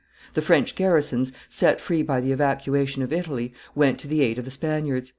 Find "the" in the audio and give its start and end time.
0.33-0.41, 2.21-2.31, 4.07-4.23, 4.45-4.49